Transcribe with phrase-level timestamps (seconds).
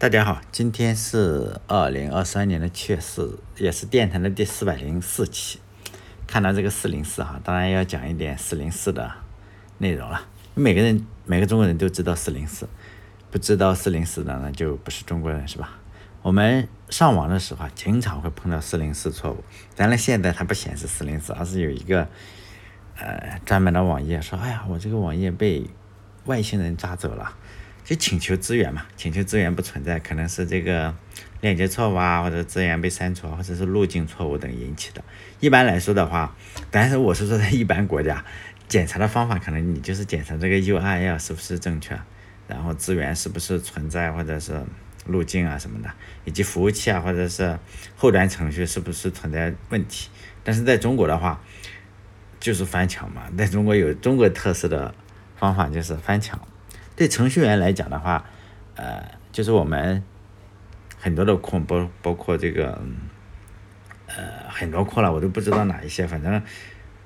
[0.00, 5.60] 大家好，今天是二零二三年的七月四日，也是电台的第四百零四期。
[6.26, 9.12] 看到这个四零四哈，当然要讲一点四零四的
[9.76, 10.26] 内容了。
[10.54, 12.66] 每个人每个中国人都知道四零四，
[13.30, 15.76] 不知道四零四的那就不是中国人是吧？
[16.22, 19.44] 我们上网的时候啊，经常会碰到四零四错误。
[19.76, 22.08] 当然现在它不显示四零四，而是有一个
[22.96, 25.66] 呃专门的网页说，哎呀，我这个网页被
[26.24, 27.36] 外星人抓走了。
[27.90, 30.94] 就请求资源嘛，请求资源不存在，可能是这个
[31.40, 35.02] 链接错误啊，或者资源被删除，或者是路径错误等引起的。
[35.40, 36.36] 一般来说的话，
[36.70, 38.24] 但是我是说在一般国家，
[38.68, 41.98] 检查的方法可能你就是检查这个 URL 是不是正确，
[42.46, 44.62] 然后资源是不是存在，或者是
[45.06, 45.90] 路径啊什么的，
[46.24, 47.58] 以及服务器啊或者是
[47.96, 50.08] 后端程序是不是存在问题。
[50.44, 51.42] 但是在中国的话，
[52.38, 54.94] 就是翻墙嘛，在中国有中国特色的
[55.34, 56.40] 方法就是翻墙。
[57.00, 58.26] 对程序员来讲的话，
[58.74, 60.02] 呃，就是我们
[60.98, 62.78] 很多的库，包包括这个，
[64.04, 64.14] 呃，
[64.50, 66.06] 很多库了，我都不知道哪一些。
[66.06, 66.42] 反正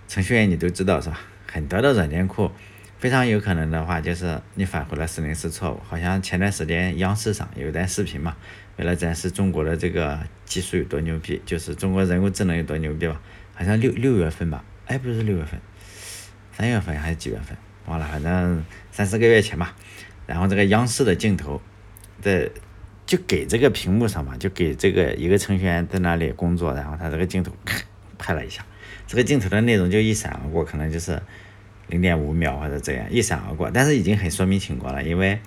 [0.08, 1.20] 程序员你都知道是吧？
[1.46, 2.50] 很多的软件库，
[2.98, 5.80] 非常有可能的话，就是你返回了四零四错误。
[5.88, 8.36] 好像前段时间央视上有一段视频嘛，
[8.78, 13.20] 为了展示中国的这个技术有多牛逼，就是中国人工智能有多牛逼吧？
[13.54, 14.64] 好像六六月份吧？
[14.86, 15.60] 哎，不是六月份，
[16.50, 17.56] 三月份还是几月份？
[17.86, 19.74] 忘了，反正三四个月前吧。
[20.26, 21.60] 然后这个央视的镜头，
[22.22, 22.50] 在
[23.04, 27.52] 就给这个屏幕上嘛，就给这个一个程序员在那里工作，然后他这个镜头
[28.18, 28.64] 拍了一下，
[29.06, 31.20] 这个镜头的内容就一闪而过，可能就是
[31.88, 35.38] 零点五秒或者这样一闪而过，但是已经很说明情况了，因为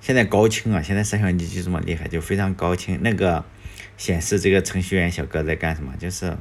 [0.00, 3.44] 现在高清啊，现在摄像机就这么厉害，就非常高清，那个
[3.98, 6.34] 显示这个程序员小哥在干什么，就是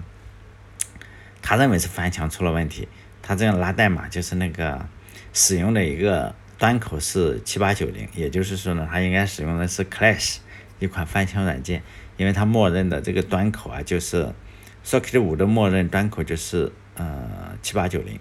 [1.42, 2.88] 他认为是翻墙出了问题。
[3.24, 4.86] 他这样拉代码就是那个
[5.34, 10.38] 使用的一个端口是七八九零，也就是说呢，他应该使用的是 Clash
[10.80, 11.82] 一款翻墙软件，
[12.18, 14.34] 因为它默认的这个端口啊，就是
[14.86, 18.20] Socket 五的默认端口就是呃七八九零。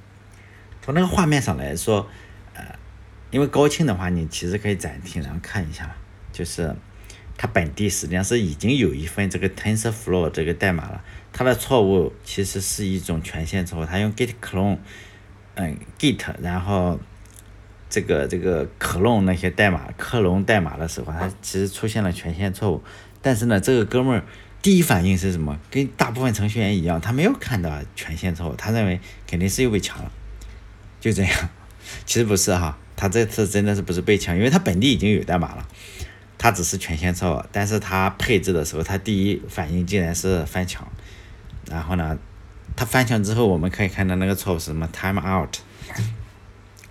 [0.80, 2.08] 从那个画面上来说，
[2.54, 2.64] 呃，
[3.30, 5.94] 因为高清的话，你其实可以暂停然后看一下，
[6.32, 6.74] 就是
[7.36, 11.04] 它本地实际上是已经有一份这个 TensorFlow 这个代码了。
[11.32, 14.78] 它的错误其实是一种权限错误，它用 git clone，
[15.54, 17.00] 嗯，git，然后
[17.88, 22.82] 这个这个 clone 那些代码克隆代码的时候，它其实出现了权限错误。
[23.22, 24.24] 但是呢，这个哥们儿
[24.60, 25.58] 第一反应是什么？
[25.70, 30.12] 跟大部分程序员一样，他没有看到权限错误，他认为肯定是又被抢了，
[31.00, 31.48] 就这样。
[32.06, 35.66] 其实不是哈，他这次真的是不是被抢，因为他本地已经有代码了，
[36.38, 37.44] 他只是权限错误。
[37.50, 40.86] 但是他配置的时候，他第一反应竟然是翻墙。
[41.70, 42.18] 然后呢，
[42.76, 45.56] 他翻墙之后，我们可以看到那个错误是什么？time out。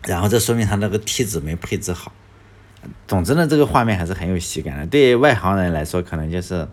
[0.05, 2.11] 然后这说明他那个梯子没配置好。
[3.07, 4.87] 总之呢，这个画面还是很有喜感的。
[4.87, 6.67] 对于外行人来说，可能就是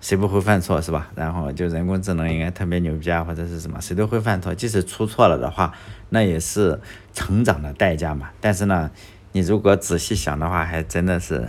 [0.00, 1.10] 谁不会犯错是吧？
[1.14, 4.54] 然后就人工智能应该特别牛逼啊，或者是什么，谁都会犯错。
[4.54, 5.74] 即使出错了的话，
[6.08, 6.80] 那也是
[7.12, 8.30] 成长的代价嘛。
[8.40, 8.90] 但是呢，
[9.32, 11.48] 你如果仔细想的话，还真的是。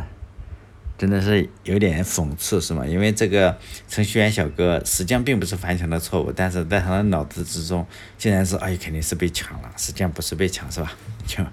[1.02, 2.86] 真的是有点讽刺，是吗？
[2.86, 3.58] 因为这个
[3.90, 7.84] 程序员小哥实际上并不是翻墙的错误，但是在他的脑子之中，
[8.20, 9.72] 竟然是哎，肯定是被抢了。
[9.76, 10.94] 实际上不是被抢，是吧？
[11.26, 11.44] 就，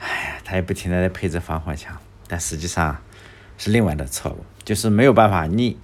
[0.00, 1.96] 哎呀，他也不停的在配置防火墙，
[2.26, 2.98] 但实际上
[3.56, 5.46] 是另外的错误，就是没有办法。
[5.46, 5.78] 你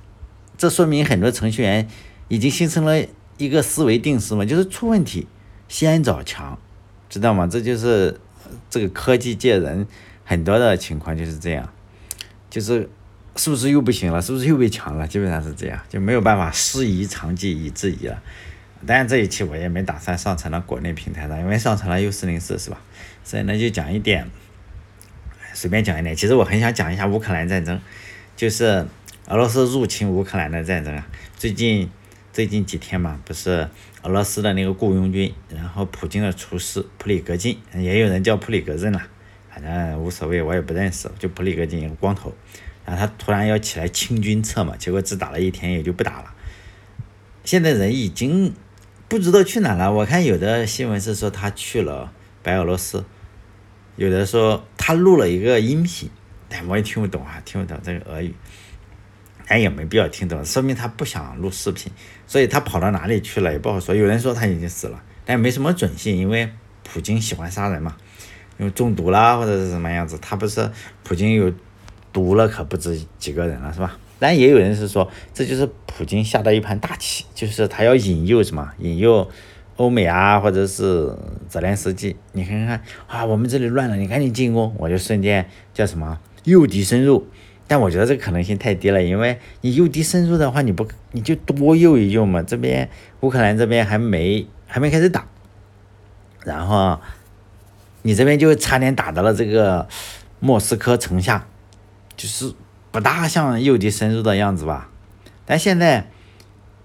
[0.59, 1.89] 这说明很多程序员
[2.27, 3.01] 已经形成了
[3.39, 5.29] 一个思维定式嘛，就是出问题
[5.69, 6.59] 先找墙，
[7.09, 7.47] 知道吗？
[7.47, 8.19] 这就是
[8.69, 9.87] 这个科技界人
[10.25, 11.73] 很多的情况就是这样。
[12.51, 12.91] 就是
[13.37, 14.21] 是不是又不行了？
[14.21, 15.07] 是不是又被抢了？
[15.07, 18.21] 基本上是这样，就没有办法师夷长技以制夷了。
[18.87, 22.81] 当然这一期我也没打算上传到国内平台上，因为上传了 U 四零四是吧？
[23.23, 24.27] 所以呢就讲一点，
[25.55, 26.17] 随便讲一点。
[26.17, 27.81] 其实我很想讲一下乌克兰战争，
[28.37, 28.87] 就是
[29.29, 31.07] 俄罗斯入侵乌克兰的战争啊。
[31.37, 31.89] 最近
[32.33, 33.69] 最近几天嘛，不是
[34.03, 39.03] 俄罗斯的那个雇佣军，然后普京的厨师普里格金，也有人叫普里格任了。
[39.63, 42.33] 反正无所谓，我也不认识，就普里戈金一个光头，
[42.85, 46.35] 然后他突然要起来清军策嘛，结果只打了一天也就不打了。
[47.45, 48.55] 现在人已经
[49.09, 52.13] 不知道去哪了，我看有的新闻是说他去了
[52.43, 53.05] 白俄罗斯，
[53.97, 56.09] 有的说他录了一个音频，
[56.49, 58.35] 但我也听不懂啊，听不懂这个俄语，
[59.47, 61.93] 咱也没必要听懂，说明他不想录视频，
[62.27, 63.95] 所以他跑到哪里去了也不好说。
[63.95, 66.51] 有人说他已经死了，但没什么准信，因为
[66.83, 67.97] 普京喜欢杀人嘛。
[68.61, 70.71] 因为中毒啦，或者是什么样子，他不是
[71.03, 71.51] 普京有
[72.13, 73.99] 毒了，可不止几个人了，是吧？
[74.19, 79.27] 但也有人是说，这就是普京下的一盘大棋，就是他要引诱什么，引诱
[79.77, 81.17] 欧美啊，或者是
[81.49, 82.15] 泽连斯基。
[82.33, 87.27] 你看看啊，我们这里乱了，你赶紧进攻，我就瞬间叫什么诱敌深入。
[87.67, 92.43] 但我觉得这个可能性太低了，因为你诱敌深入的话，你不你就多诱一诱嘛。
[92.43, 92.91] 这边
[93.21, 95.27] 乌克兰这边还没还没开始打，
[96.45, 97.01] 然后
[98.03, 99.89] 你这边就差点打到了这个
[100.39, 101.47] 莫斯科城下，
[102.17, 102.53] 就是
[102.91, 104.89] 不大像诱敌深入的样子吧。
[105.45, 106.09] 但现在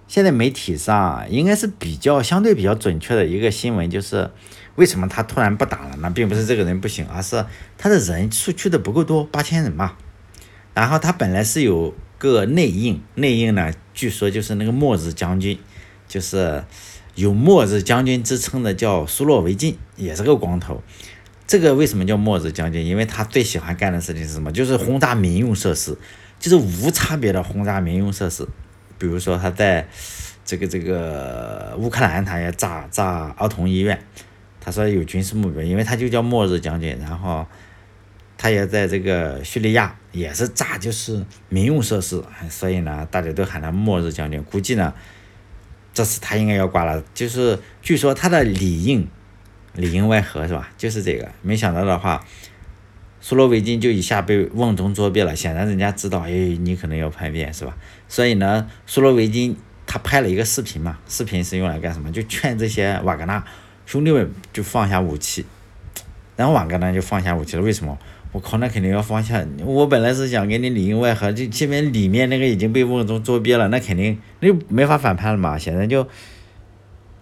[0.08, 4.30] 现在媒体上应该是比较相对比较准确的一个新闻，就是
[4.76, 6.12] 为什么他突然不打了呢？
[6.12, 7.46] 并不是这个人不行，而是
[7.78, 9.96] 他的人数去的不够多，八千人嘛。
[10.74, 15.58] 然后他本来是有个内应，内应呢，据说就是那个末日将军，
[16.08, 16.64] 就是
[17.16, 20.84] 有末日将军之称的，叫苏洛维金，也是个光头。
[21.48, 22.86] 这个为什么叫末日将军？
[22.86, 24.52] 因为他最喜欢干的事情是什么？
[24.52, 25.98] 就是轰炸民用设施，
[26.40, 28.48] 就是无差别的轰炸民用设施。
[28.98, 29.88] 比如说他在
[30.46, 34.00] 这个这个乌克兰，他也炸炸儿童医院。
[34.60, 36.98] 他说有军事目标，因为他就叫末日将军。
[37.02, 37.46] 然后。
[38.38, 44.44] 他也在这个叙利亚也是炸，就是民用设施，所以呢，大家都喊他末日将军。
[44.44, 44.94] 估计呢，
[45.96, 47.04] 这次他应该要挂了。
[47.16, 49.08] 就是据说他的里应
[49.74, 50.70] 里应外合是吧？
[50.78, 51.28] 就是这个。
[51.42, 52.24] 没想到的话，
[53.20, 55.36] 苏罗维金就一下被瓮中捉鳖了。
[55.36, 57.76] 显然人家知道，哎，你可能要叛变是吧？
[58.08, 59.58] 所以呢，苏罗维金
[59.88, 62.12] 他拍了一个视频嘛，视频是用来干什么？
[62.12, 63.44] 就劝这些瓦格纳
[63.86, 65.46] 兄弟们就放下武器。
[66.36, 67.98] 然后瓦格纳就放下武器了，为什么？
[68.36, 69.48] 我靠，那肯定要放下。
[69.64, 75.58] 我本来是想给你里应外合，就这边里面那个已经被瓮中捉鳖了，那肯定那就没法反叛了嘛。
[75.58, 76.06] 现在就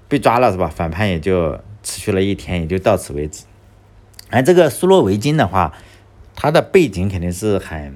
[0.08, 0.68] 被抓了是吧？
[0.68, 1.52] 反叛也就
[1.84, 3.44] 持续了一天，也就到此为止。
[4.32, 5.78] 而这个苏洛维金的话，
[6.34, 7.96] 他的背景肯定是很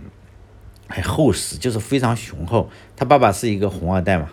[0.87, 2.69] 很厚实，就是非常雄厚。
[2.95, 4.29] 他爸爸是一个红二代嘛，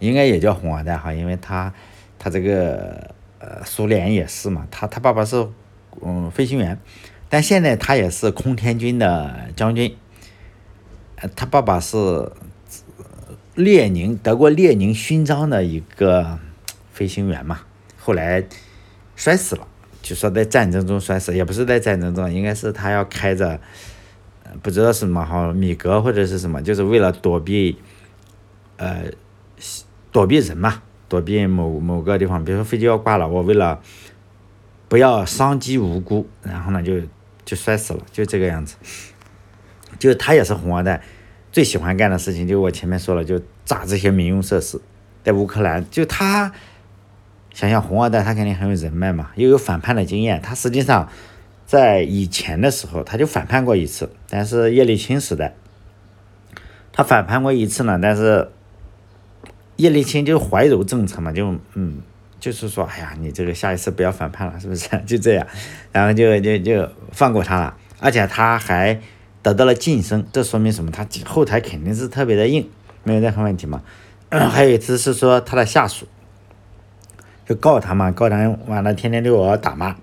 [0.00, 1.72] 应该也叫红二代哈，因为他
[2.18, 5.48] 他这个呃苏联也是嘛，他他爸爸是
[6.02, 6.78] 嗯飞行员。
[7.28, 9.96] 但现在他也是空天军的将军，
[11.16, 12.30] 呃，他爸爸是
[13.54, 16.38] 列宁得过列宁勋章的一个
[16.92, 17.60] 飞行员嘛，
[17.98, 18.44] 后来
[19.16, 19.66] 摔死了，
[20.02, 23.58] 就说在战争中摔死，也不是在战争中，应该是他要开着，
[24.62, 27.78] 不知道是什么哈米格或者是什么，就是为了躲避，
[28.76, 29.04] 呃，
[30.12, 33.80] 躲避人嘛，躲避某某个地方，比如说飞机要挂了，我为了
[34.88, 37.00] 不要伤及无辜，然后呢就。
[37.46, 38.74] 就摔死了，就这个样子。
[40.00, 41.00] 就他也是红二代，
[41.52, 44.80] 最喜欢干的事情就我前面说了，就炸这些民用设施，
[45.22, 45.88] 在乌克兰。
[45.88, 46.52] 就他
[47.54, 50.42] 想想红二代，他肯定很有人脉嘛，又有反叛的经验。
[50.42, 51.08] 他实际上
[51.68, 55.54] 在以前的时候，他就反叛过一次，但是叶利钦时代，
[56.90, 57.96] 他反叛过一次呢。
[58.02, 58.50] 但是
[59.76, 62.02] 叶利钦就怀柔政策嘛，就嗯。
[62.38, 64.88] 就是说，哎呀，你这个下一次不要反叛了，是不是？
[65.06, 65.46] 就这样，
[65.92, 69.00] 然后就就就放过他了，而且他还
[69.42, 70.90] 得到了晋升，这说明什么？
[70.90, 72.68] 他后台肯定是特别的硬，
[73.04, 73.82] 没有任何问题嘛。
[74.30, 76.06] 还有一次是说他的下属
[77.46, 79.96] 就告他嘛，告他完了天天对我打骂，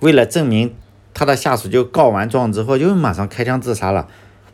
[0.00, 0.74] 为了证明
[1.12, 4.06] 他的下属就告完状之后就马上开枪自杀了，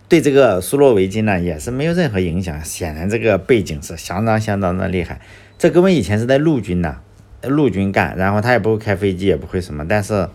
[0.09, 5.21] 对这个苏洛维金呢也是没有任何影响，显然这个背景是相当相当的厉害。
[5.63, 7.01] 这哥们以前是在陆军的，
[7.45, 10.29] 陆军干，然后他也不会开飞机，也不会什么，但是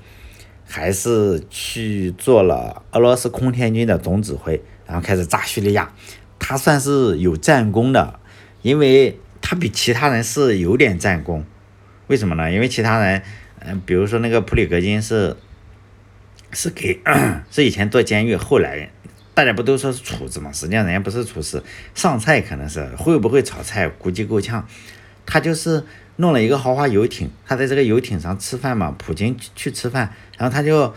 [0.66, 5.92] 还是去做了俄罗斯空天军的总指挥，然后开始炸叙利亚。
[6.40, 8.22] 他算是有战功的，
[8.62, 11.44] 因为他比其他人是有点战功。
[12.08, 12.50] 为什么呢？
[12.50, 13.22] 因为其他人，
[13.60, 15.36] 嗯，比如说那个普里格金是
[16.54, 17.02] 是给
[17.52, 18.90] 是以前做监狱，后来
[19.34, 20.54] 大家不都说是厨子嘛？
[20.54, 21.62] 实际上人家不是厨师，
[21.94, 24.66] 上菜可能是会不会炒菜，估计够呛。
[25.28, 25.84] 他就是
[26.16, 30.92] 弄了一个豪华游艇，他在这个游艇上吃饭嘛，普京去吃饭，然后他就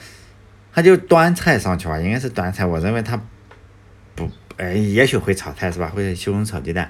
[0.73, 2.65] 他就端菜上去吧，应该是端菜。
[2.65, 3.21] 我认为他
[4.15, 5.89] 不，哎，也许会炒菜是吧？
[5.89, 6.89] 会西红柿炒鸡蛋，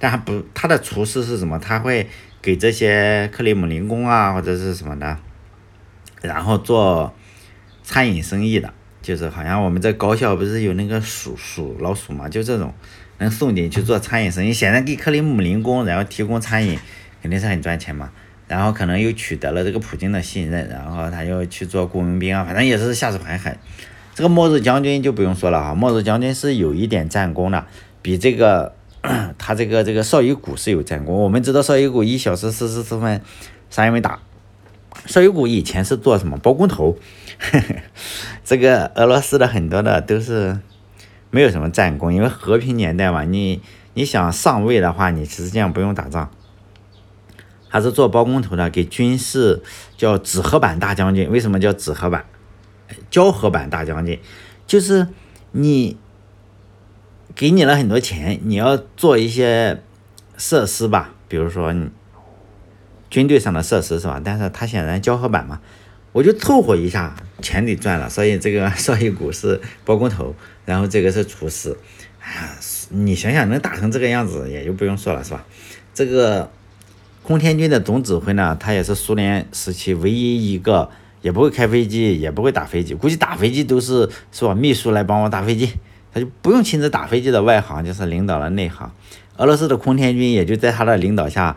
[0.00, 1.58] 但他不，他的厨师是什么？
[1.58, 2.06] 他会
[2.42, 5.16] 给这些克里姆林宫啊或者是什么的，
[6.20, 7.14] 然后做
[7.84, 12.74] 餐饮生意的，就是好像我们在高校不是有那个鼠鼠老鼠嘛，就这种。
[13.20, 16.78] 能送进去做餐饮生意，显然给克里姆林宫然后提供餐饮，
[17.22, 18.10] 肯定是很赚钱嘛。
[18.48, 23.56] 然后可能又取得了这个普京的信任，然后他又去做雇佣兵啊，反正也是下手很狠。
[24.12, 27.64] 这个末日将军就不用说了哈，末日将军是有一点战功的，
[28.02, 28.74] 比这个
[29.38, 31.14] 他这个这个绍伊古是有战功。
[31.14, 33.20] 我们知道绍伊古一小时四十四分
[33.70, 34.18] 啥也没打，
[35.06, 36.98] 绍伊古以前是做什么包工头，
[38.44, 40.58] 这个俄罗斯的很多的都是。
[41.30, 43.62] 没有什么战功，因为和平年代嘛，你
[43.94, 46.30] 你想上位的话，你实际上不用打仗，
[47.68, 49.62] 还是做包工头的，给军事
[49.96, 51.30] 叫纸盒板大将军。
[51.30, 52.24] 为什么叫纸盒板？
[53.08, 54.18] 胶合版大将军，
[54.66, 55.06] 就是
[55.52, 55.96] 你
[57.36, 59.80] 给你了很多钱，你要做一些
[60.36, 61.88] 设施吧，比如说你
[63.08, 64.20] 军队上的设施是吧？
[64.24, 65.60] 但是他显然胶合版嘛，
[66.10, 68.08] 我就凑合一下，钱得赚了。
[68.08, 70.34] 所以这个 少一股是包工头，
[70.70, 71.76] 然后这个是厨师，
[72.20, 72.56] 哎呀，
[72.90, 75.44] 你想想能打成这个样子，也就不用说了是吧？
[75.92, 76.48] 这个
[77.24, 80.88] 空天军的总指挥呢，他也是苏联时期唯一一个
[81.22, 84.54] 也不会开飞机，也不会打飞机，估计打飞机都是是吧？
[84.54, 85.72] 秘书来帮我打飞机，
[86.14, 88.88] 他就不用亲自打飞机的外行，就是领导了内行。
[89.38, 91.56] 俄罗斯的空天军也就在他的领导下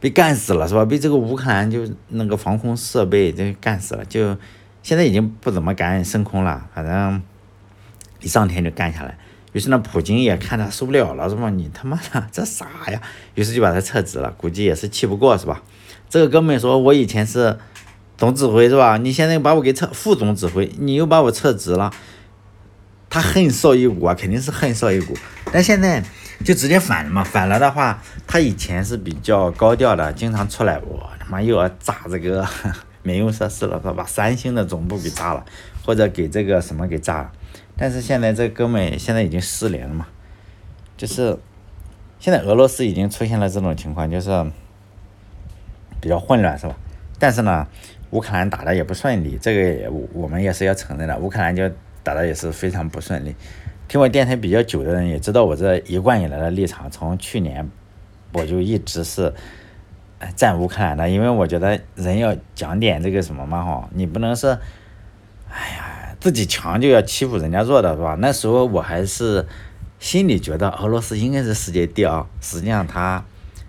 [0.00, 0.84] 被干死了，是吧？
[0.84, 4.36] 被这个乌克兰就那个防空设备就干死了，就
[4.82, 7.22] 现在已经不怎么敢升空了，反正
[8.20, 9.18] 一上天就干下来。
[9.52, 11.48] 于是呢，普京也看他受不了了，是吧？
[11.50, 13.00] 你他妈的 这啥呀？
[13.34, 15.62] 于是就把他撤职了，估计也是气不过，是吧？
[16.10, 17.58] 这个哥们说：“我以前是
[18.16, 18.98] 总指挥，是吧？
[18.98, 21.90] 你现在把我给撤副总指挥，你又把我撤职了。”
[23.10, 25.14] 他恨少一股啊，肯定是恨少一股。
[25.50, 26.04] 但现在
[26.44, 27.24] 就直接反了嘛？
[27.24, 32.46] 反了的话，他以前是比较高调的，经常出来，我他妈又要炸这个
[33.02, 33.94] 民用设施了，是吧？
[33.96, 35.42] 把三星的总部给炸了，
[35.82, 37.32] 或者给这个什么给炸了。
[37.78, 40.08] 但是现在这哥们现在已经失联了嘛，
[40.96, 41.38] 就是
[42.18, 44.30] 现在俄罗斯已经出现了这种情况，就是
[46.00, 46.74] 比较混乱，是吧？
[47.20, 47.66] 但是呢，
[48.10, 51.70] 乌克兰打的也不顺利，这个我们也是要承认的，乌克兰就
[52.02, 53.34] 打的也是非常不顺利。
[53.86, 57.68] 听我电台比较久的人也知道我这一贯以来的立场，从去年
[58.32, 59.32] 我就一直是
[60.36, 64.58] 站乌克兰的，因为我觉得人要讲点这个什么嘛哈，你不能是，
[66.20, 68.16] 自己强就要欺负人家弱的是吧？
[68.18, 69.46] 那时候我还是
[70.00, 73.24] 心里觉得俄罗斯应该是世界第二，实际上他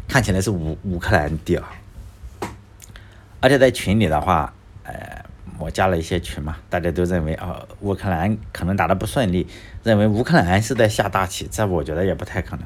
[0.07, 1.63] 看起来是乌乌克兰第二。
[3.39, 4.51] 而且在群里的话，
[4.83, 5.23] 呃，
[5.59, 9.47] 我加了一些群嘛，大家都认为啊，乌克兰可能打得不顺利，
[9.83, 12.65] 认为乌克兰是在下大棋，这我觉得也不太可能，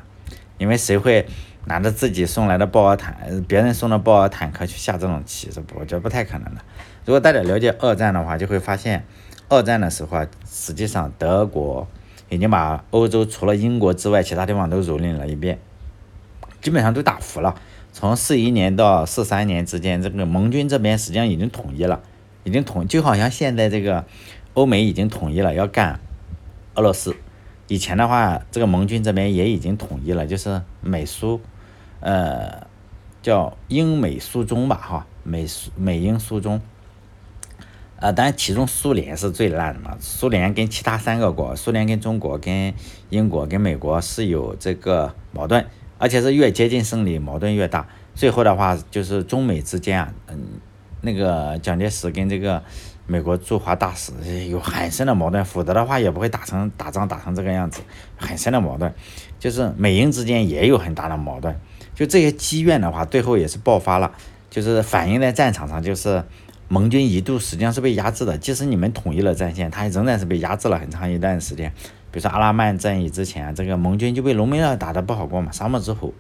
[0.58, 1.28] 因为谁会
[1.66, 5.50] 拿着自己送来的豹尔坦，别人送的豹尔坦克去下这种棋？
[5.52, 6.62] 这我觉得不太可能的。
[7.06, 9.06] 如果大家了解二战的话，就会发现。
[9.54, 11.88] 二战的时候啊，实际上德国
[12.30, 15.60] 已经把欧洲除了英国之外，其他地方都蹂躏了一遍，
[16.62, 17.54] 基本上都打服了。
[17.92, 22.02] 从四一年到四三年之间，这个盟军这边实际上已经统一了，
[22.44, 24.04] 已经统就好像现在这个
[24.56, 26.00] 欧美已经统一了，要干
[26.74, 27.16] 俄罗斯。
[27.68, 31.40] 以前的话，这个盟军这边也已经统一了，就是美苏，
[32.00, 32.66] 呃，
[33.22, 36.60] 叫英美苏中吧，哈，美苏美英苏中。
[38.04, 39.96] 啊，当然，其中苏联是最烂的嘛。
[39.98, 42.74] 苏联跟其他三个国，苏联跟中国、跟
[43.10, 45.66] 英国、跟美国是有这个矛盾，
[45.98, 47.88] 而且是越接近胜利，矛盾越大。
[48.14, 50.38] 最后的话，就是中美之间啊，嗯，
[51.00, 52.62] 那个蒋介石跟这个
[53.08, 54.12] 美国驻华大使
[54.50, 57.80] 有很深的矛盾，否则的话也不会打成打仗打成这个样子，
[58.18, 58.94] 很深的矛盾。
[59.40, 61.58] 就是美英之间也有很大的矛盾，
[61.96, 64.12] 就这些积怨的话，最后也是爆发了，
[64.50, 66.22] 就是反映在战场上，就是。
[66.68, 71.72] 盟军一度实际上是被压制的，即使你们统一了战线，它仍然是被压制了很长一段时间。
[72.12, 75.52] 比如说阿拉曼战役之前，这个盟军就被隆美尔打得不好过嘛。
[75.52, 76.14] 沙漠之虎，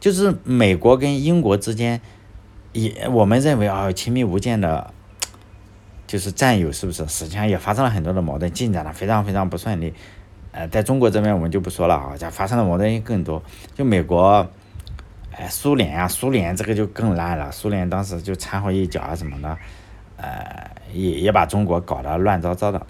[0.00, 2.00] 就是美国跟英国之间，
[2.72, 4.92] 也我们认为啊亲密无间的，
[6.06, 7.06] 就是战友，是不是？
[7.06, 9.92] 实际上也发生了很多的矛盾，进展的非常非常不顺利。
[10.52, 13.42] 呃，在中国这边我们就不说了啊，这发生的矛盾更多。
[13.74, 14.48] 就美国。
[15.38, 17.48] 哎，苏联啊，苏联这个就更烂了。
[17.52, 19.56] 苏联当时就掺和一脚啊什么的，
[20.16, 22.84] 呃，也也把中国搞得乱糟糟的。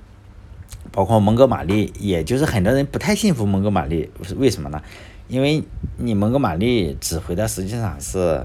[0.91, 4.81] 包括蒙哥马利，也就是很多人不太信服蒙哥马利，为什么呢？
[5.29, 5.63] 因为
[5.99, 8.43] 你蒙哥马利指挥的实际上是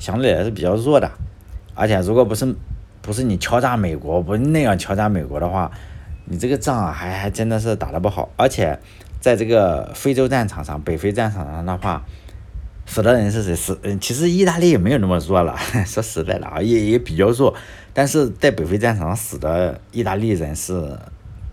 [0.00, 1.08] 相对来说比较弱的，
[1.76, 2.56] 而且如果不是
[3.00, 5.70] 不是你敲诈美国，不那样敲诈美国的话，
[6.24, 8.30] 你这个仗还还真的是打得不好。
[8.36, 8.76] 而且
[9.20, 12.04] 在这个非洲战场上，北非战场上的话。
[12.90, 13.54] 死的人是谁？
[13.54, 15.54] 死嗯，其实意大利也没有那么弱了。
[15.84, 17.54] 说实在的啊，也也比较弱。
[17.92, 20.98] 但是在北非战场上死的意大利人是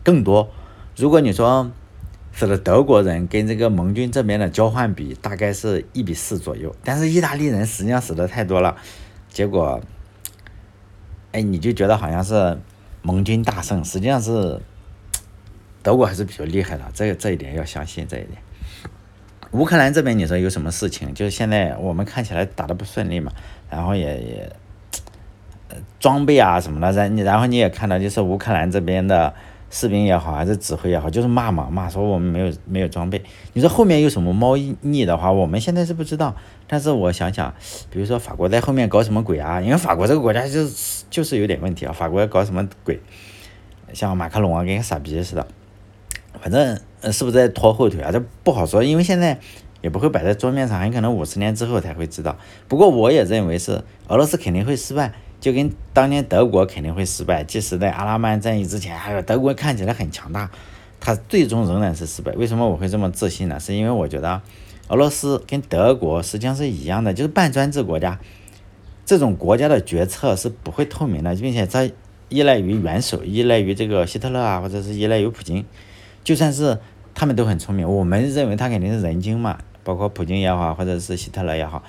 [0.01, 0.49] 更多。
[0.95, 1.69] 如果你说
[2.31, 6.73] 死了德国人跟这个盟军这边的交换比，大概是一比四左右。
[6.85, 8.77] 但是意大利人实际上死的太多了，
[9.29, 9.81] 结果，
[11.33, 12.57] 哎，你就觉得好像是
[13.01, 14.61] 盟军大胜，实际上是
[15.83, 16.83] 德国还是比较厉害的。
[16.93, 18.37] 这这一点要相信这一点。
[19.55, 21.13] 乌克兰这边你说有什么事情？
[21.13, 23.31] 就是现在我们看起来打的不顺利嘛，
[23.69, 24.51] 然后也也，
[26.00, 29.33] 装备啊什么的，然然后你也看到，就是乌克兰这边的
[29.69, 33.24] 士兵也好，还是指挥也好，就是骂嘛骂说我们没有没有装备。
[33.53, 36.35] 你说后面有什么猫腻的话，我们现在是不知道。
[36.67, 37.53] 但是我想想，
[37.89, 39.62] 比如说法国在后面搞什么鬼啊？
[39.62, 43.00] 因为法国这个国家就是就是有点问题啊，法国要搞什么鬼？
[43.93, 45.47] 像马克龙啊，跟个傻逼似的。
[46.41, 46.77] 反正
[47.12, 48.12] 是不是在拖后腿啊？
[48.12, 49.39] 这不好说，因为现在
[49.81, 52.38] 也不会摆在桌面上，很可能五十年之后才会知道。
[52.67, 57.43] 不过我也认为是俄罗斯肯定会失败，就跟当年德国肯定会失败。
[57.43, 60.50] 即使在阿拉曼战役之前，还有德国看起来很强大，
[61.00, 62.31] 它最终仍然是失败。
[62.33, 63.59] 为什么我会这么自信呢？
[63.59, 64.41] 是因为我觉得
[64.88, 68.19] 俄罗斯跟德国实际上是一样的，就是半专制国家，
[69.05, 71.88] 这种国家的决策是不会透明的，并且它
[72.29, 75.63] 依赖于元首，依赖于这个希特勒啊，或者是依赖于普京。
[76.24, 76.79] 就算是
[77.15, 81.81] 他们都很聪明，我们认为他肯定是人精嘛，包括普京也好，或者是希特勒也好，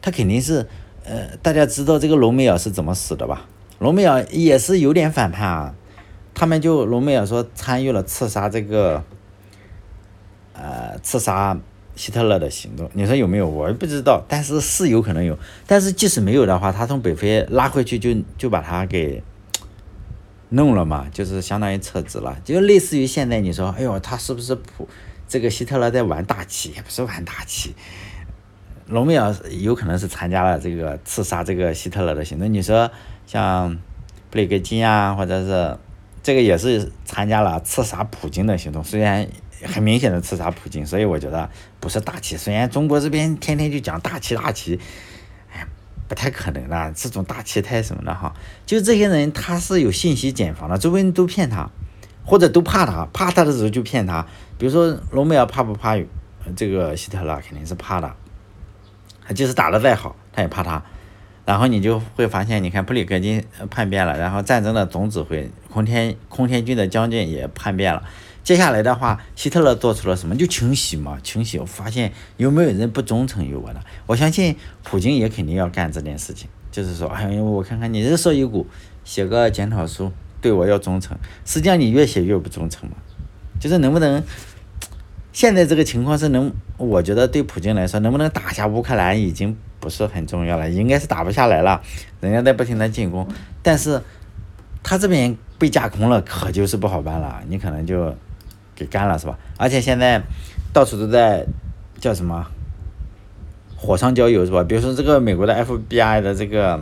[0.00, 0.64] 他肯定是，
[1.04, 3.46] 呃，大家知道这个隆美尔是怎么死的吧？
[3.80, 5.74] 隆美尔也是有点反叛啊，
[6.32, 9.02] 他们就隆美尔说参与了刺杀这个，
[10.52, 11.58] 呃，刺杀
[11.96, 13.48] 希特勒的行动，你说有没有？
[13.48, 15.36] 我不知道，但是是有可能有，
[15.66, 19.20] 但是即使没有的话，他从北非拉回去就就把他给。
[20.50, 24.88] 弄了嘛，就是相当于撤职了，就类似于现在你说，哎呦，他是不是普
[25.26, 26.72] 这个希特勒在玩大棋？
[26.76, 27.74] 也不是玩大棋，
[28.86, 32.52] 隆美尔有可能是参加了这个刺杀这个希特勒的行动。
[32.52, 32.88] 你说
[33.26, 33.76] 像
[34.30, 35.76] 布雷格金啊，或者是
[36.22, 39.26] 这个也是参加了刺杀普京的行动，虽然
[39.64, 41.50] 很明显的刺杀普京，所以我觉得
[41.80, 42.36] 不是大棋。
[42.36, 44.78] 虽然中国这边天天就讲大棋大棋。
[46.08, 48.34] 不太可能的，这种大气太什么了哈？
[48.64, 51.68] 就这些人，他是有信息茧房的，周围人都骗他，
[52.24, 54.26] 或者都怕他，怕他的时候就骗他。
[54.58, 55.96] 比如说罗密尔怕不怕
[56.54, 57.40] 这个希特勒？
[57.46, 58.14] 肯定是怕的。
[59.26, 60.82] 他即使打得再好，他也怕他。
[61.44, 68.02] 然后你就会发现，你看布里格金叛变了，然后战争的总指挥空天空天军的将军也叛变了。
[68.46, 70.36] 接下来的话，希特勒做出了什么？
[70.36, 71.58] 就清洗嘛，清洗。
[71.58, 73.82] 我发现有没有人不忠诚于我的？
[74.06, 78.64] 我相信普京也肯定要干这件事情，就是说，哎，我看看你这说一股，
[79.02, 81.18] 写个检讨书，对我要忠诚。
[81.44, 82.94] 实际上你越写越不忠诚嘛。
[83.58, 84.22] 就是能不能，
[85.32, 91.82] 现在这个情况是能，我觉得对普京来说，能不能打下乌克兰已经不是很重要了，应该是打不下来了，
[92.20, 93.26] 人家在不停的进攻，
[93.60, 94.00] 但是
[94.84, 98.14] 他这边被架空了，可就是不好办了，你可能就。
[98.76, 99.36] 给干了是吧？
[99.56, 100.22] 而且现在
[100.72, 101.44] 到处都在
[101.98, 102.46] 叫什么
[103.74, 104.62] 火上浇油是吧？
[104.62, 106.78] 比如说这个美国的 FBI 的这个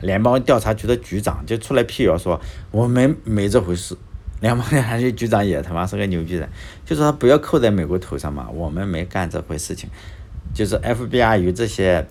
[0.00, 3.94] 联邦调查局的局长就出来辟谣说我们没这回事，
[4.40, 6.48] 联邦调查局局长也他妈是个牛逼人，
[6.86, 9.90] 就说他不要扣在美国头上嘛，我们没干这回事情，
[10.54, 12.06] 就是 FBI 与这些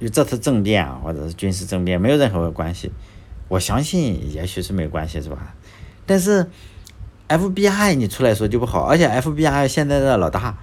[0.00, 2.90] 与这次政变啊或者是军事政变没有任何关系，
[3.46, 5.54] 我相信也许是没关系是吧？
[6.04, 6.46] 但是。
[7.28, 10.58] FBI，你出来说就不好，而且 FBI 现在的老大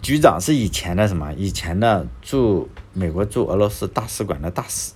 [0.00, 1.32] 局长是以前的什么？
[1.34, 4.92] 以前的驻美国驻俄罗斯大使馆的大使，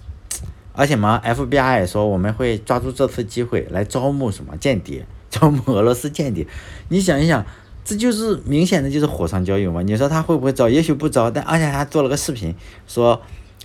[0.72, 6.46] 而且嘛，FBI 说我们会抓住这次机会来招募什么间谍，招募俄罗斯间谍。
[6.88, 7.44] 你想一想，
[7.84, 9.82] 这就是明显的就是火上浇油嘛？
[9.82, 10.68] 你说他会不会招？
[10.68, 12.54] 也许不招，但而且他做了个视频，
[12.86, 13.20] 说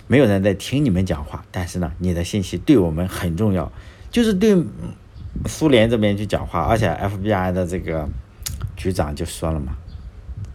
[0.06, 3.72] 没有人在听你们讲话，但是呢，你的信息对我们很重要，
[4.10, 4.62] 就是对。
[5.46, 8.08] 苏联这边去讲话，而且 FBI 的这个
[8.76, 9.76] 局长就说了嘛，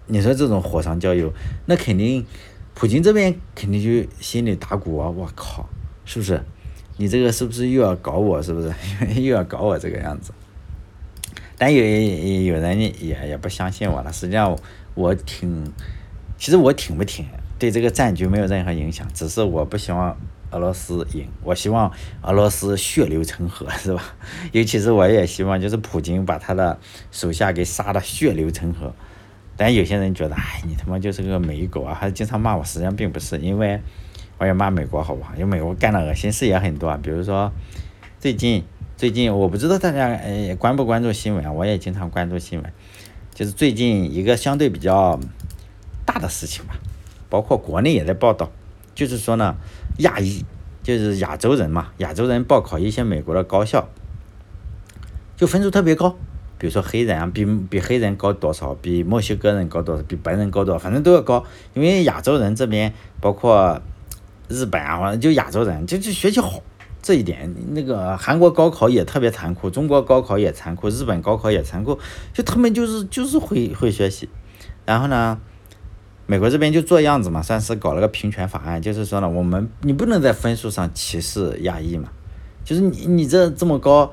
[0.08, 1.32] 你说这种火上浇油，
[1.66, 2.26] 那肯定
[2.74, 5.10] 普京这边肯定就心里打鼓啊！
[5.10, 5.70] 我靠，
[6.06, 6.42] 是不是？
[6.98, 8.42] 你这个是不是又要搞我？
[8.42, 8.74] 是不是
[9.22, 10.34] 又要搞我这个样子？
[11.58, 14.12] 但有有人也也不相信我了。
[14.12, 14.58] 实际上
[14.96, 15.72] 我挺，
[16.38, 17.26] 其实我挺不挺
[17.58, 20.18] 对这个战局没有任何影响，只是我不希望。
[20.54, 24.04] 俄罗斯赢，我希望俄罗斯血流成河， 是吧？
[24.52, 26.80] 尤其是我也希望，就是普京把他的
[27.12, 28.94] 手下给杀的血流成河。
[29.58, 32.64] 但有些人觉得，哎，你他妈就是个美狗啊，还经常骂我。
[32.64, 33.80] 实际上并不是，因为
[34.38, 35.34] 我也骂美国，好不好？
[35.36, 36.96] 因为美国干的恶心事也很多。
[36.98, 37.52] 比如说，
[38.20, 38.64] 最近
[38.98, 41.56] 最近，我不知道大家呃关不关注新闻？
[41.56, 42.74] 我也经常关注新闻，
[43.34, 45.20] 就是最近一个相对比较
[46.06, 46.76] 大的事情吧，
[47.30, 48.52] 包括国内也在报道。
[48.96, 49.56] 就是说呢，
[49.98, 50.44] 亚裔
[50.82, 53.88] 就是亚洲人嘛，亚洲人报考一些美国的高校，
[55.38, 56.16] 就分数特别高。
[56.58, 58.74] 比如说黑人啊，比比黑人高多少？
[58.76, 60.04] 比墨西哥人高多少？
[60.04, 60.80] 比白人高多少？
[60.80, 61.44] 反正都要高。
[61.74, 63.82] 因为亚洲人这边，包括
[64.48, 66.62] 日本啊，反正就亚洲人，就就学习好
[67.02, 67.54] 这一点。
[67.72, 72.00] 那个韩国高考也特别残酷，中国高考也残酷，日本高考也残酷。
[72.34, 74.30] 就他们就是就是会会学习，
[74.86, 75.40] 然后呢？
[76.26, 82.10] 美国这边就做样子嘛，算是搞了个平权法案，就是说呢，我们你不能在分数上歧视亚裔嘛，
[82.64, 84.10] 就是你你这这么高，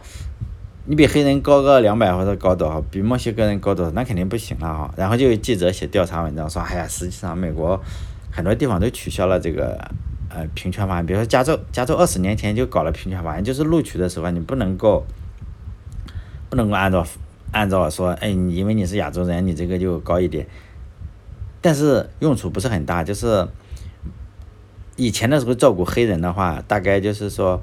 [0.86, 4.92] 你比黑人高个两百或者高多少，比墨西哥人高多少，那肯定不行了哈。
[4.96, 7.80] 然后就有记者写调查文章说，哎呀，实际上美国
[8.32, 9.78] 很多地方都取消了这个
[10.30, 15.06] 呃平权法案，比如说加州，加州二十年前就搞了平权法案，就是录取的时候你不能够
[16.48, 17.06] 不能够按照
[17.52, 20.44] 按照说，哎，因为你是亚洲人，你这个就高一点。
[21.60, 23.46] 但是用处不是很大，就是
[24.96, 27.62] 以前的时候照顾黑人的话，大概就是说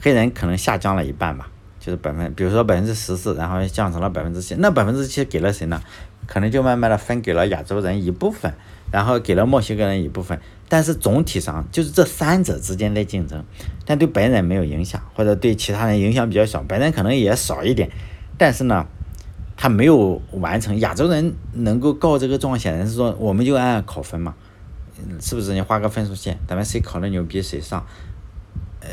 [0.00, 1.48] 黑人可能下降了一半吧，
[1.80, 5.80] 就是百分，比如说百分之十四，然后降成了百分之七，那百分之七给了谁呢？
[6.26, 8.52] 可能就慢慢的分给了亚洲人一部分，
[8.90, 13.44] 然后给了墨西哥人一部分，但是总体上就是这三者之间的竞争，
[13.84, 17.90] 但对白人没有影响，或者对其他人影响比较小，白人可能也少一点，
[18.36, 18.86] 但是呢。
[19.56, 24.34] 他没有完成，亚洲人能够告这个状，显然是说我们就按考分嘛，
[25.20, 25.54] 是不是？
[25.54, 27.84] 你画个分数线，咱们谁考的牛逼谁上。
[28.80, 28.88] 呃，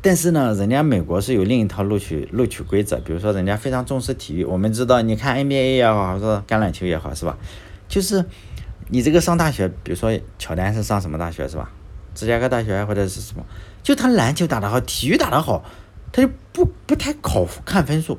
[0.00, 4.42] 但是呢，人家美国是有另一套录取录取规则，比如说人家非常重视体育。
[4.42, 7.36] 我们知道，你看 NBA 也好，或者橄榄球也好，是吧？
[7.86, 8.24] 就是
[8.88, 11.70] 你这个上大学，比如说乔丹是上什么大学，是吧？
[12.14, 13.44] 芝加哥大学或者是什么？
[13.82, 15.62] 就他篮球打得好，体育打得好，
[16.10, 18.18] 他就不不太考看分数。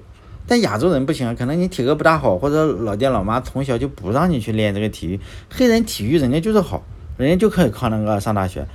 [0.52, 5.18] 但亚洲人不行，可能你体格不大好，或者老爹老妈从小就不让你去练这个体育。
[5.50, 6.84] 黑人体育人家就是好，
[7.16, 8.68] 人家就可以考那个上大学。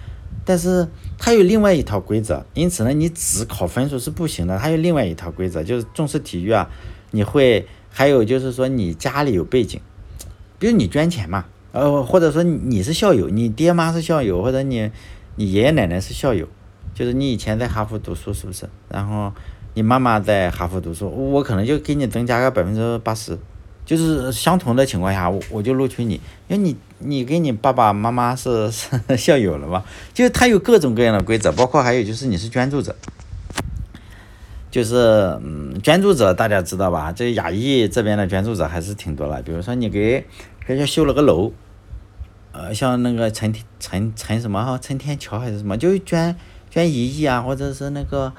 [0.46, 4.56] 但是他有另外一套规则，因此呢，你只考分数是不行的。
[4.58, 6.70] 他有另外一套规则，就是重视体育啊。
[7.10, 9.78] 你会还有就是说你家里有背景，
[10.58, 14.90] 比如你捐钱嘛，呃，或者说你是校友，你爹妈是校友，或者你
[15.34, 16.48] 你爷爷奶奶是校友，
[16.94, 18.66] 就是你以前在哈佛读书是不是？
[18.88, 19.30] 然后。
[19.76, 23.38] 你妈妈在哈佛读书，我可能就给你增加个百分之八十，
[23.84, 26.14] 就是相同的情况下，我我就录取你，
[26.48, 29.84] 因为你你跟你爸爸妈妈是是校友了嘛，
[30.14, 32.96] 就是他有各种各样的规则，包括还有就是你是捐助者，
[34.70, 37.12] 就是嗯捐助者大家知道吧？
[37.12, 40.24] 这亚裔这边的捐助者还是挺多了，比如说你给
[40.66, 41.52] 学校修了个楼，
[42.52, 46.34] 呃像那个陈陈陈什么陈天桥还是什么，就捐
[46.70, 48.32] 捐一亿啊，或者是那个。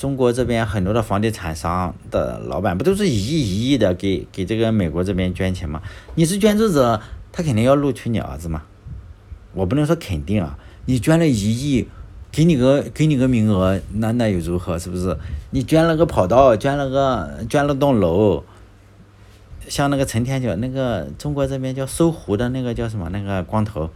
[0.00, 5.82] 中国这边很多的房地产商的老板不都是一亿一亿的给给这个美国这边捐钱吗？
[6.14, 6.98] 你是捐助者，
[7.30, 8.62] 他肯定要录取你儿子嘛。
[9.52, 11.86] 我不能说肯定啊，你捐了一亿，
[12.32, 14.78] 给你个给你个名额，那那又如何？
[14.78, 15.14] 是不是？
[15.50, 18.42] 你捐了个跑道，捐了个捐了栋楼，
[19.68, 23.10] 像那个陈天桥，那个中国这边叫搜狐的那个叫什么？
[23.10, 23.90] 那个光头。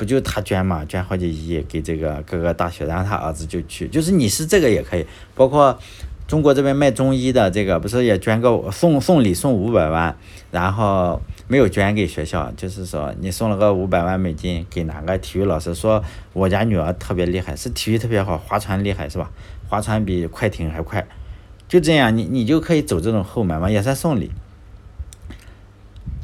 [0.00, 5.78] 不就他捐嘛，捐好几亿给这个各个大学，然后他儿子就去，就是你是这个也可以，包括
[6.26, 10.16] 中国这边卖中医的这个，不是也捐个送送礼送五百万，
[10.50, 19.30] 然后没有捐给学校，就是说你送了个五百万美金给哪个体育老师，说我家女儿特别厉害，是体育特别好，划船厉害是吧？
[19.68, 21.06] 划船比快艇还快，
[21.68, 24.30] 就这样，你你就可以走这种后门嘛，也算送礼，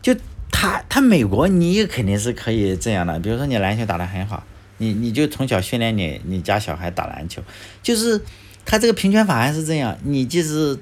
[0.00, 0.16] 就。
[0.58, 4.42] 他他美国你也肯定是可以这样的，比如说你篮球打得很好，
[4.78, 7.42] 你你就从小训练你你家小孩打篮球，
[7.82, 8.18] 就是
[8.64, 10.78] 他这个平权法案是这样，你就是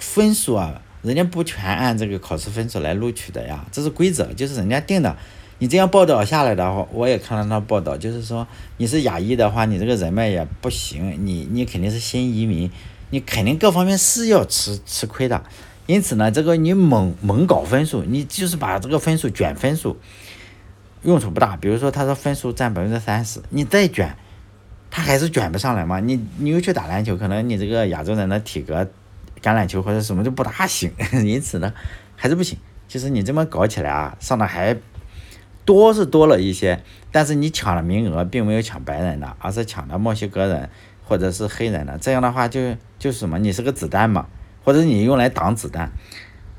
[0.00, 5.16] 分数啊，人家不全按这个考试分数来录取的呀，这是规则，就是人家定的。
[5.58, 8.44] 你这样报道下来的话，我也看了那报道，就是说
[8.78, 12.68] 你是亚裔的话，你这个人脉也不行，你你肯定是新移民，
[13.10, 15.40] 你肯定各方面是要吃吃亏的。
[15.86, 19.96] 因此呢，这个你猛猛搞分数，你就是把这个分数卷分数，
[21.02, 21.56] 用处不大。
[21.56, 24.16] 比如说，他说分数占百分之三十，你再卷，
[24.90, 25.98] 他还是卷不上来嘛。
[25.98, 28.84] 你你又去打篮球，可能你这个亚洲人的体格，
[29.42, 30.92] 橄榄球或者什么就不大行。
[31.24, 31.72] 因此呢，
[32.14, 32.56] 还是不行。
[32.86, 34.76] 其实你这么搞起来啊，上的还
[35.64, 40.70] 多是多了一些，但是你抢了名额，并没有抢白人的，而是抢了墨西哥人
[41.04, 41.98] 或者是黑人的。
[41.98, 44.28] 这样的话，就就是什么，你是个子弹嘛。
[44.64, 45.90] 或者你用来挡子弹，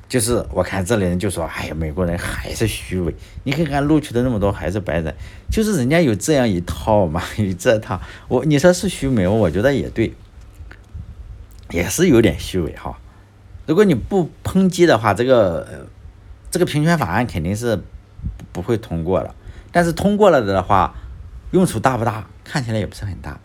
[0.08, 3.14] 就是我看这里人就说，哎呀，美国人还是虚伪。
[3.44, 5.14] 你看看录取的那么多还是白人，
[5.50, 8.00] 就是人家有这样一套嘛， 有这套。
[8.28, 10.14] 我你说是虚伪，我觉得也对，
[11.70, 12.98] 也是有点虚伪哈。
[13.66, 15.88] 如果你不抨击的话，这个
[16.50, 17.82] 这个平权法案肯定是
[18.52, 19.34] 不会通过了。
[19.72, 20.94] 但是通过了的话，
[21.50, 22.26] 用处大不大？
[22.44, 23.40] 看起来也不是很大。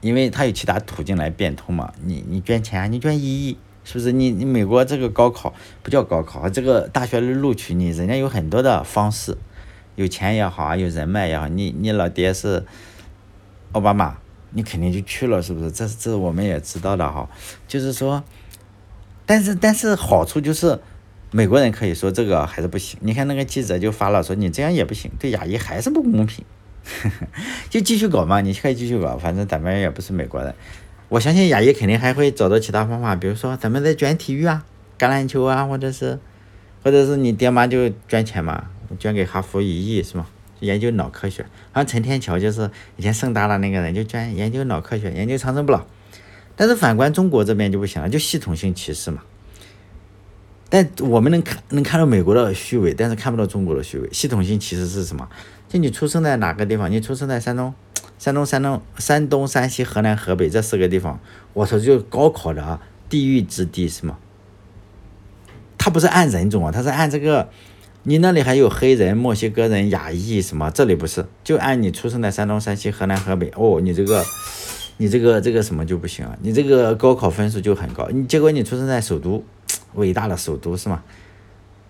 [0.00, 4.12] 因为他有其他途径来变通嘛，你你捐钱，你捐一亿，是不是？
[4.12, 9.36] 你你美国这个高考不叫高考，这个大学录取你，人家有很多的方式，
[9.96, 12.64] 有钱也好啊，有人脉也好，你你老爹是
[13.72, 14.18] 奥巴马，
[14.52, 15.70] 你肯定就去了，是不是？
[15.72, 17.28] 这这我们也知道的哈，
[17.66, 18.22] 就是说，
[19.26, 20.78] 但是但是好处就是，
[21.32, 22.98] 美国人可以说这个还是不行。
[23.02, 26.44] 你看那个记者就发了说，你这样也不行，对亚裔还是不公平。
[27.70, 30.54] 就继续搞嘛，你可以继续搞，反正咱们也不是美国人。
[31.08, 34.64] 我相信亚裔肯定还会找到其他方法，比如说咱们在捐体育啊，
[34.98, 36.18] 橄榄球啊，或者是，
[36.82, 38.64] 或者是你爹妈就捐钱嘛，
[38.98, 40.26] 捐给哈佛一亿是吗？
[40.60, 41.42] 研究脑科学。
[41.72, 45.84] 好像陈天桥就是以前盛大的那个人，就捐研究脑科学，研究长生不老。
[46.56, 49.22] 但是反观中国这边就不行了，就系统性歧视嘛。
[50.68, 54.08] 但我们能看能看到美国的虚伪，但是看不到中国的虚伪。
[54.12, 55.28] 系统性歧视是什么？
[55.68, 56.90] 就你出生在哪个地方？
[56.90, 57.72] 你出生在山东、
[58.18, 61.20] 山东、山东、山东、山西、河南、河北这四个地方，
[61.54, 64.18] 我说就高考的地域之地是吗？
[65.78, 67.48] 他不是按人种啊，他是按这个。
[68.04, 70.70] 你那里还有黑人、墨西哥人、亚裔什么？
[70.70, 73.52] 这里不是，就按你出生在山东、山西、河南、河北。
[73.54, 74.24] 哦，你这个，
[74.96, 76.38] 你这个这个什么就不行啊？
[76.40, 78.08] 你这个高考分数就很高。
[78.10, 79.44] 你结果你出生在首都，
[79.94, 81.02] 伟大的首都是吗？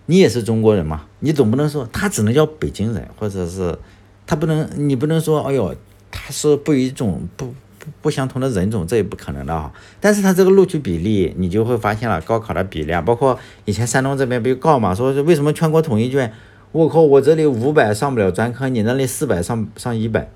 [0.05, 1.05] 你也是中国人嘛？
[1.19, 3.77] 你总不能说他只能叫北京人，或者是
[4.25, 5.75] 他不能，你不能说，哎呦，
[6.09, 7.53] 他是不一种不。
[7.79, 9.71] 不不相同的人种，这也不可能的啊。
[10.01, 16.33] 但是他这个录取比例，你就会发现了高考的比例，包括以前山东这边不有告嘛，说是为什么全国统一卷，
[16.73, 20.29] 我靠，我这里五百上不了专科，你那里四百上上一百，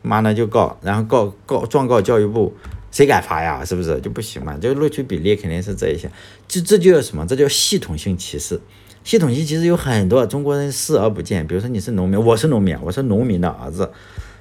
[0.00, 2.54] 妈的就告，然后告告状告教育部，
[2.96, 3.62] 谁敢发呀？
[3.62, 4.56] 是不是就不行嘛？
[4.58, 6.10] 这个录取比例肯定是这一些，
[6.48, 7.26] 这这就叫什么？
[7.26, 8.58] 这叫系统性歧视。
[9.04, 13.90] 系统性其实有很多中国人视而不见，比如说你是农民，我是农民，我是农民的儿子，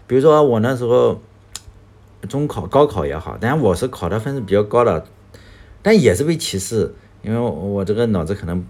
[0.08, 1.20] 比如说我那时候。
[2.30, 5.06] 中考、高考也好，但我是考的分数比较高的，
[5.84, 6.92] 但也是被歧视，
[7.22, 8.66] 因为我这个脑子可能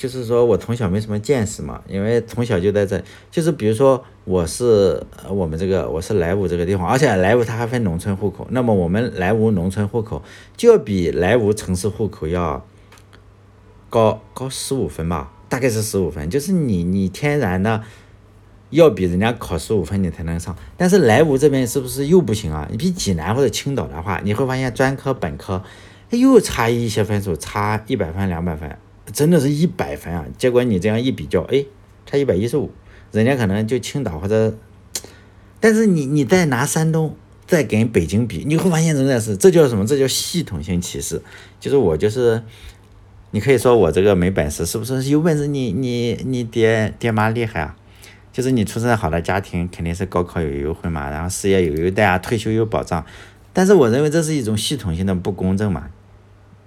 [0.00, 10.22] 就是说我从小没什么见识嘛，因为从小就在这，就是比如说我是我们这个我是莱芜这个地方，而且莱芜它还分农村户口，那么我们莱芜农村户口
[10.56, 12.66] 就要比莱芜城市户口要
[13.90, 17.82] 高高十五分吧，大概是十五分，就是你你天然的。
[18.70, 22.68] 要比人家考十五分你才能上，但是莱芜这边是不是又不行啊？
[22.70, 25.60] 你比济南或者青岛的话，你会发现专科本科
[26.10, 28.78] 又差一些分数，差一百分两百分，
[29.12, 30.24] 真的是一百分啊！
[30.38, 31.64] 结果你这样一比较，哎，
[32.06, 32.70] 差一百一十五，
[33.12, 34.54] 人家可能就青岛或者，
[35.60, 37.14] 但是你你再拿山东
[37.46, 39.84] 再跟北京比，你会发现真的是这叫什么？
[39.86, 41.20] 这叫系统性歧视。
[41.58, 42.42] 就是我就是，
[43.32, 45.46] 你可以说我这个没本事，是不是有本事？
[45.46, 47.76] 你你你爹爹妈厉害啊？
[48.32, 53.04] 就是你出生在好的家庭，肯定是高考有优惠嘛，然后事业有优待啊，退休有保障。
[53.52, 55.90] 但是我认为这是一种系统性的不公正嘛。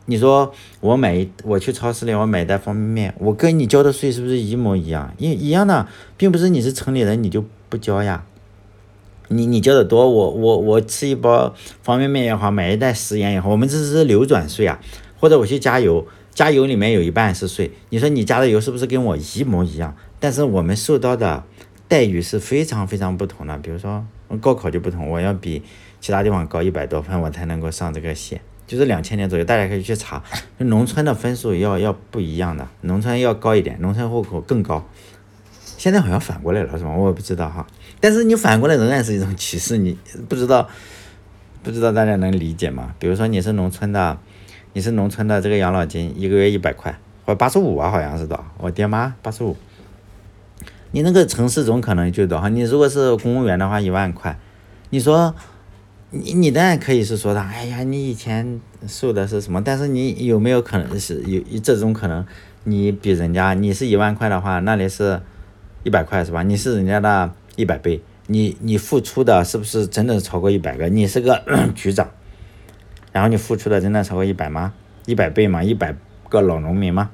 [0.05, 5.13] 你说我买我去超市里我买一袋方便面，我跟你交的税是不是一模一样？
[5.17, 5.87] 一一样的，
[6.17, 8.23] 并不是你是城里人你就不交呀。
[9.29, 14.79] 你你交的多，我我我吃一包方便面也好，买一袋食盐也好，我们这是流转税啊。
[15.19, 19.95] 或者我去加油，加油里面有一半是税，你说你加的油是不是跟我一模一样？
[20.19, 21.43] 但是我们受到的。
[21.85, 24.03] 待遇是非常非常不同的，比如说
[24.41, 25.61] 高考就不同，我要比
[26.01, 30.23] 其他地方高一百多分，我才能够上这个线，就是两千年左右，大家可以去查，
[30.57, 34.83] 农村的分数要要不一样的，农村要高一点，农村户口更高。
[35.77, 36.91] 现在好像反过来了，是吧？
[36.91, 37.67] 我也不知道哈。
[37.99, 39.97] 但是你反过来仍然是一种歧视，你
[40.29, 40.67] 不知道
[41.61, 42.93] 不知道大家能理解吗？
[42.99, 44.17] 比如说你是农村的，
[44.73, 49.57] 你是农村的这个养老金一个月一百块，或八十五啊，好像是的，我爹妈八十五。
[50.91, 54.37] 你那个城市总可能就多哈，你如果是公务员的话，一万块。
[54.89, 55.33] 你说，
[56.15, 59.59] 你你当然可以是说的，哎呀，你以前受的是什么？
[59.63, 62.23] 但是你有没有可能是有这种可能？
[62.65, 65.19] 你比人家，你是一万块的话，那里是
[65.83, 66.43] 一百块是吧？
[66.43, 70.87] 你是人家的一百倍，你你付出的是不是真的超过一百个？
[70.87, 72.07] 你是个 局长，
[73.11, 74.71] 然后你付出的真的超过一百吗？
[75.07, 75.63] 一百倍吗？
[75.63, 75.95] 一百
[76.29, 77.09] 个老农民吗？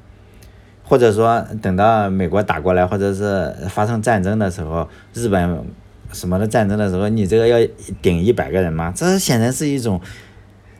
[0.83, 5.65] 或者说，等到美国打过来，或者是发生战争的时候，日本
[6.11, 7.67] 什么的战争的时候，你这个要
[8.01, 8.91] 顶一百个人吗？
[8.95, 10.01] 这显然是一种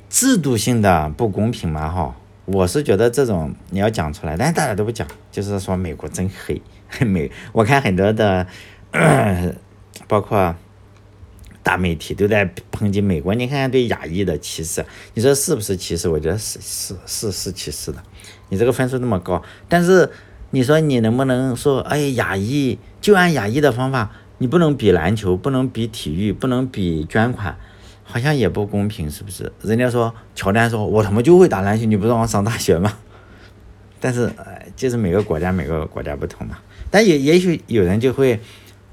[0.10, 1.88] 制度性的不公平嘛！
[1.88, 2.16] 哈，
[2.46, 6.62] 我是觉得这种你要讲出来，但是大家都不讲，就是说美国真黑，
[7.06, 7.32] 美。
[7.52, 8.48] 我看很多的，
[10.08, 10.56] 包括
[11.62, 13.36] 大媒体都在抨击美国。
[13.36, 16.10] 你看看对亚裔的歧视，你说是不是歧视？
[16.10, 18.02] 我觉得是是是是歧视的。
[18.50, 20.10] 你这个分数那么高，但是
[20.50, 27.56] 你说你能不能说，哎，亚裔就按亚裔的方法，你不能比篮球，不能比体育，不能比捐款，
[28.04, 29.52] 好像也不公平，是不是？
[29.62, 32.92] 人家说乔丹说，我他妈就会打篮球，你不让我上大学吗？
[34.02, 34.32] 但是，
[34.76, 36.58] 就是每个国家每个国家不同嘛。
[36.90, 38.40] 但也也许有人就会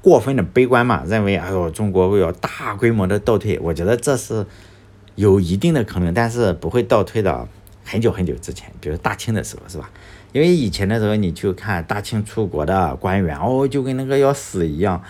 [0.01, 4.45] 过分的悲观嘛，认为哎呦中国会有大规模的倒退，我觉得这是
[5.15, 7.47] 有一定的可能，但是不会倒退的。
[7.89, 9.89] 很久很久之前，比如大清的时候，是吧？
[10.37, 15.01] 因为以前的时候，你去看大清出国的官员，哦，就跟那个要死一样，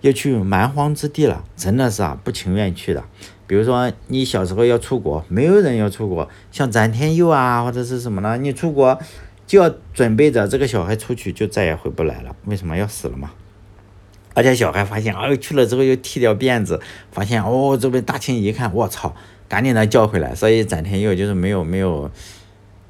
[0.00, 3.04] 要去蛮荒之地了，真的是啊，不情愿去的。
[3.46, 8.38] 比如说你小时候要出国，没有人要出国，像詹天佑啊，或者是什么呢？
[8.38, 8.98] 你出国
[9.46, 13.32] 就要准备着这个小孩出去就再也回不来了，为什么要死了嘛？
[14.32, 16.80] 而且小孩发现，哎，去了之后又剃掉辫子，
[17.10, 19.14] 发现哦，这边大清一看，我操！
[19.50, 20.34] 赶紧的叫回来。
[20.34, 22.10] 所以詹天佑就是没有没有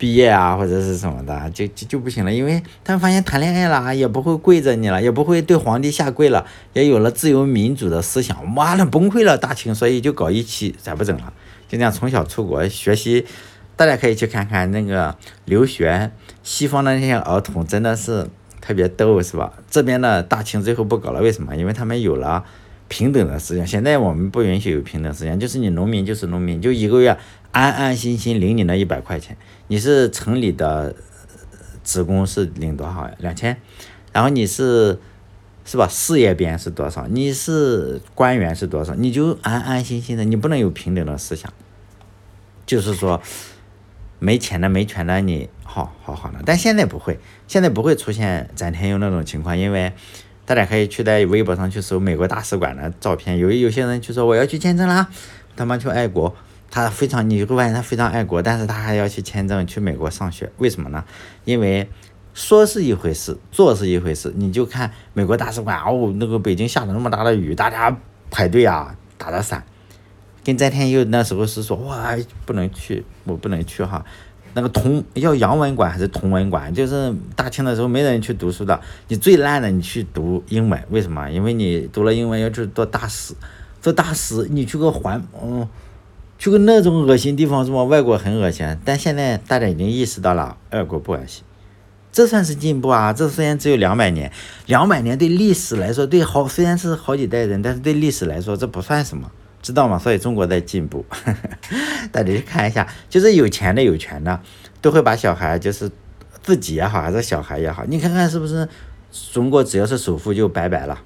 [0.03, 11.33] 毕业啊或者是什么的，就就就不行了，因为他们发现谈恋爱了也不会跪着你了，也不会对皇帝下跪了，也有了自由民主的思想，妈的崩溃了大清，所以就搞一期，再不整了，
[11.69, 13.25] 就这样从小出国学习。
[13.77, 16.11] 大家可以去看看那个留学
[16.43, 18.27] 西方的那些儿童，真的是
[18.61, 19.53] 特别逗，是吧？
[19.71, 21.55] 这边的大清最后不搞了，为什么？
[21.55, 22.43] 因为他们有了
[22.89, 23.65] 平等的思想。
[23.65, 27.17] 现在我们不允许有平等思想，就是你农民就是农民，就一个月
[27.53, 29.37] 安安心心领你那一百块钱。
[29.69, 30.95] 你是城里的
[31.85, 33.15] 职工是领多少呀？
[33.19, 33.57] 两千。
[34.13, 34.99] 然后你是
[35.65, 35.87] 是吧？
[35.89, 37.07] 事业编是多少？
[37.07, 38.95] 你是官员是多少？
[38.97, 41.53] 你就安安心心的，你不能有平等的思想，
[42.67, 43.23] 就是说。
[44.25, 49.93] 没钱的、没权的，你好好好的，但现在不会，现在不会出现展天佑那种情况，因为
[50.45, 55.09] 大家可以去在微博上去搜美国大使馆的照片，有有些人就说我要去签证啦，
[55.57, 56.37] 他妈去爱国，
[56.73, 61.05] 他非常，你会发现他非常爱国，但是他还要去签证去美国上学，为什么呢？
[61.45, 61.87] 因为
[62.33, 67.95] 说是一回事，做是一回事，你就看美国大使馆哦，那个北京下了那么大的雨，大家
[68.31, 69.63] 排队啊，打着伞。
[70.43, 74.03] 跟詹天佑那时候是说哇不能去，我不能去哈，
[74.55, 76.73] 那个同要洋文馆还是同文馆？
[76.73, 81.31] 就是大清的时候没人去读书的，你最烂的你去读英文，为什么？
[81.31, 83.35] 因为你读了英文要去做大使，
[83.81, 85.69] 做大使你去个环，嗯，
[86.43, 87.85] 去个那种恶心地方是吧？
[87.85, 91.45] 外国很恶心，但现在大家已经意识到了外国不恶心，
[92.11, 93.13] 这算是进步啊！
[93.13, 94.33] 这虽然只有两百年，
[94.67, 99.31] 两百年对历史来说，对好虽然是好几代人，但是对历史来说这不算什么。
[99.63, 99.97] 知道吗？
[99.97, 101.07] 所以中国在进步，
[102.11, 104.41] 大家去看一下，就是有钱的、有权的，
[104.81, 105.89] 都会把小孩，就是
[106.43, 108.69] 自己也好，还是小孩也好，你看看是不是？
[109.33, 110.99] 中国只要是首富就拜拜了，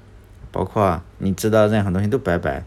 [0.50, 2.64] 包括你知道任何东西都拜拜，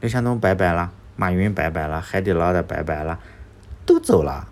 [0.00, 3.18] 刘强东拜拜了，马云拜拜了，海底捞的拜拜了，
[3.84, 4.48] 都走了，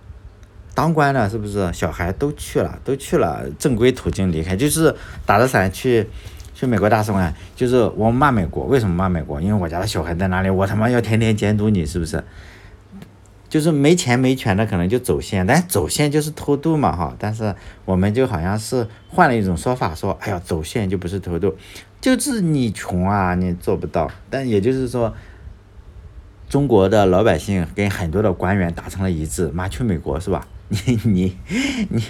[0.74, 1.72] 当官的是不是？
[1.72, 6.06] 小孩都去了，都去了正规途径离开，就是打着伞去。
[6.54, 9.40] 去美国大使馆，就是我骂美国，为什么骂美国？
[9.40, 12.24] 因为我家的小孩在哪里，我他妈要天天监督你，是不是？
[13.48, 17.14] 就是没钱没权的可能就走线，但走线就是偷渡嘛，哈。
[17.16, 17.54] 但是
[17.84, 21.54] 我们就好像是换了一种说法，说，哎呀，走线就不是偷渡，
[22.00, 24.10] 就是你穷啊，你做不到。
[24.28, 25.14] 但也就是说，
[26.48, 30.46] 中国的老百姓跟很多的官员达成了一致，妈去美国是吧？
[30.68, 31.36] 你你
[31.90, 32.02] 你，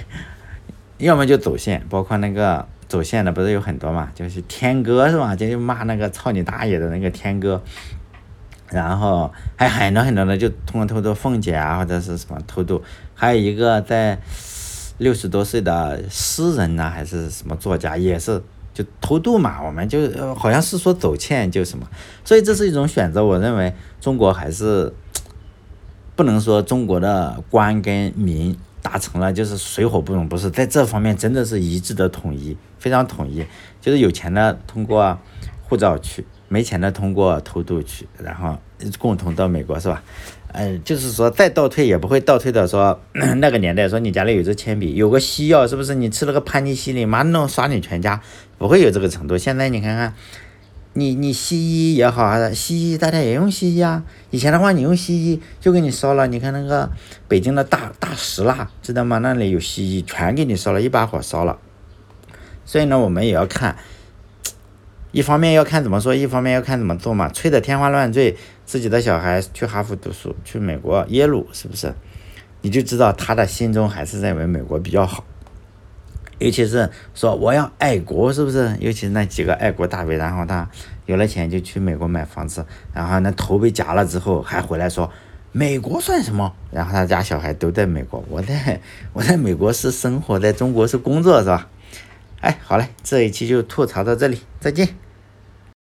[0.98, 2.66] 要么就走线，包括那个。
[2.88, 5.36] 走线的不是有很多嘛，就是天哥是吧？
[5.36, 7.62] 就就骂那个操你大爷的那个天哥，
[8.70, 12.82] 然后还有很多很多的就通过偷渡凤姐啊或者是什么偷渡，
[13.14, 14.18] 还有一个在
[14.96, 18.42] 六十多岁的诗人呢还是什么作家也是
[18.78, 19.98] 就偷渡嘛，我们就
[20.36, 21.88] 好像是说走线就什么，
[22.24, 23.24] 所以这是一种选择。
[23.24, 24.94] 我认为中国还是
[26.14, 28.56] 不能说中国的官跟民。
[28.80, 33.44] 达成了就是水火不容，不是在这方面真的是一致的统一，非常统一。
[33.80, 35.18] 就是有钱的通过
[35.64, 38.56] 护照去，没钱的通过偷渡去，然后
[38.96, 40.02] 共同到美国是吧？
[40.52, 42.98] 呃，就是说再倒退也不会倒退到说
[43.38, 45.96] 那个年代，说你家里有支铅笔，有个西药，是不是？
[45.96, 48.22] 你吃了个盘尼西林，马上刷你全家，
[48.58, 49.38] 不会有这个程度。
[49.38, 50.12] 现在你看看。
[50.94, 54.02] 你你西医也好，还是西医，大家也用西医啊。
[54.30, 56.26] 以前的话，你用西医就给你烧了。
[56.26, 56.90] 你看那个
[57.28, 59.18] 北京的大大石蜡，知道吗？
[59.18, 61.58] 那里有西医，全给你烧了，一把火烧了。
[62.64, 63.76] 所以呢，我们也要看，
[65.12, 67.28] 一方面要看怎么说，一方面要看怎么做嘛。
[67.28, 71.94] 吹得天花乱坠，自己的小孩去哈佛读书，去美国耶鲁，是不是？
[72.62, 75.22] 你就知道他的心中还是认为美国比较好。
[76.38, 78.76] 尤其是说我要爱国，是不是？
[78.80, 80.68] 尤其是那几个爱国大 V，然后他
[81.06, 85.10] 有了钱就去美国买房子，然后那头被夹了之后还回来说
[85.52, 86.52] 美国算什么？
[86.70, 88.80] 然后他家小孩都在美国，我在
[89.12, 91.68] 我在美国是生活，在中国是工作，是吧？
[92.40, 95.07] 哎，好嘞，这一期就吐槽到这里，再见。